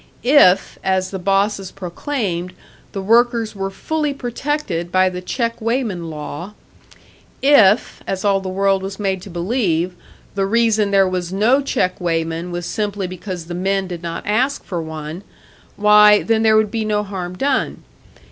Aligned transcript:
If, 0.23 0.79
as 0.83 1.11
the 1.11 1.19
bosses 1.19 1.69
proclaimed, 1.71 2.53
the 2.91 3.03
workers 3.03 3.55
were 3.55 3.69
fully 3.69 4.15
protected 4.15 4.91
by 4.91 5.09
the 5.09 5.21
check 5.21 5.61
weighman 5.61 6.09
law; 6.09 6.55
if, 7.43 8.01
as 8.07 8.25
all 8.25 8.39
the 8.39 8.49
world 8.49 8.81
was 8.81 8.99
made 8.99 9.21
to 9.21 9.29
believe, 9.29 9.93
the 10.33 10.47
reason 10.47 10.89
there 10.89 11.07
was 11.07 11.31
no 11.31 11.61
check 11.61 12.01
weighman 12.01 12.51
was 12.51 12.65
simply 12.65 13.05
because 13.05 13.45
the 13.45 13.53
men 13.53 13.85
did 13.85 14.01
not 14.01 14.25
ask 14.25 14.63
for 14.63 14.81
one 14.81 15.21
why, 15.75 16.23
then 16.23 16.41
there 16.41 16.55
would 16.57 16.71
be 16.71 16.83
no 16.83 17.03
harm 17.03 17.37
done. 17.37 17.83